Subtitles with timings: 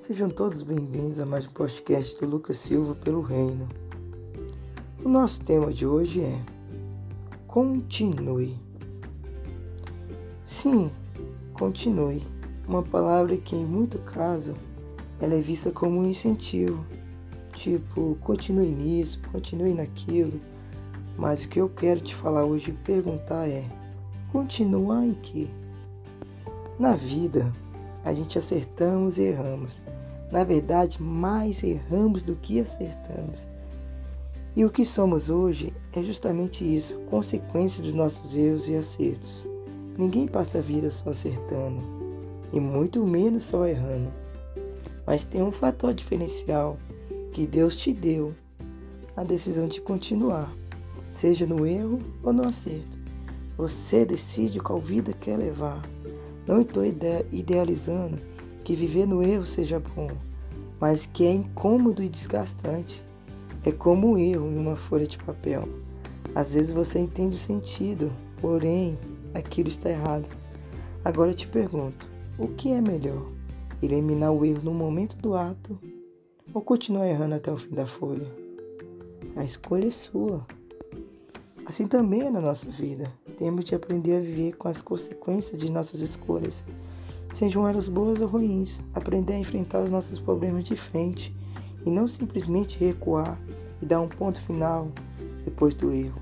[0.00, 3.68] Sejam todos bem-vindos a mais um podcast do Lucas Silva pelo Reino.
[5.04, 6.42] O nosso tema de hoje é
[7.46, 8.58] Continue.
[10.44, 10.90] Sim,
[11.52, 12.20] continue.
[12.66, 14.56] Uma palavra que em muito caso
[15.20, 16.84] ela é vista como um incentivo.
[17.52, 20.40] Tipo, continue nisso, continue naquilo.
[21.16, 23.62] Mas o que eu quero te falar hoje e perguntar é:
[24.32, 25.46] continuar em quê?
[26.76, 27.52] Na vida,
[28.04, 29.82] a gente acertamos e erramos.
[30.30, 33.48] Na verdade, mais erramos do que acertamos.
[34.56, 39.46] E o que somos hoje é justamente isso, consequência dos nossos erros e acertos.
[39.96, 41.82] Ninguém passa a vida só acertando,
[42.52, 44.12] e muito menos só errando.
[45.06, 46.76] Mas tem um fator diferencial
[47.32, 48.32] que Deus te deu,
[49.16, 50.52] a decisão de continuar,
[51.12, 52.98] seja no erro ou no acerto.
[53.56, 55.82] Você decide qual vida quer levar.
[56.46, 58.18] Não estou idealizando
[58.64, 60.08] que viver no erro seja bom,
[60.80, 63.02] mas que é incômodo e desgastante.
[63.64, 65.66] É como um erro em uma folha de papel.
[66.34, 68.98] Às vezes você entende o sentido, porém
[69.32, 70.28] aquilo está errado.
[71.04, 72.06] Agora eu te pergunto:
[72.38, 73.26] o que é melhor?
[73.82, 75.78] Eliminar o erro no momento do ato
[76.52, 78.26] ou continuar errando até o fim da folha?
[79.36, 80.46] A escolha é sua.
[81.66, 83.10] Assim também é na nossa vida.
[83.38, 86.62] Temos de aprender a viver com as consequências de nossas escolhas,
[87.32, 88.78] sejam elas boas ou ruins.
[88.94, 91.34] Aprender a enfrentar os nossos problemas de frente
[91.86, 93.38] e não simplesmente recuar
[93.80, 94.88] e dar um ponto final
[95.44, 96.20] depois do erro,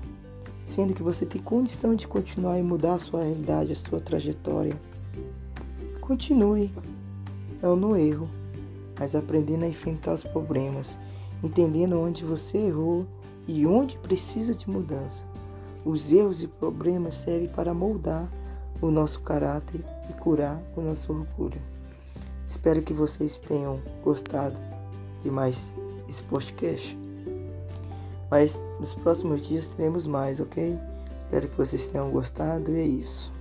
[0.63, 4.79] sendo que você tem condição de continuar e mudar a sua realidade, a sua trajetória.
[5.99, 6.71] Continue,
[7.61, 8.29] não no erro,
[8.97, 10.97] mas aprendendo a enfrentar os problemas,
[11.43, 13.05] entendendo onde você errou
[13.45, 15.32] e onde precisa de mudança.
[15.85, 18.29] Os erros e problemas servem para moldar
[18.81, 21.61] o nosso caráter e curar o nosso orgulho.
[22.47, 24.57] Espero que vocês tenham gostado
[25.21, 25.73] de mais
[26.07, 26.97] esse podcast.
[28.29, 30.77] Mas nos próximos dias teremos mais, ok?
[31.23, 33.31] Espero que vocês tenham gostado e é isso.